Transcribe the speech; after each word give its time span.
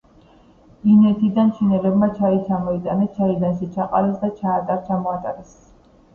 ინეთიდან 0.93 1.51
ჩინელებმა 1.59 2.09
ჩაი 2.15 2.39
ჩამოიტანეს, 2.47 3.13
ჩაიდანში 3.19 3.71
ჩაყარეს 3.77 4.19
და 4.25 4.33
ჩაატარ-ჩამოატარეს. 4.43 5.55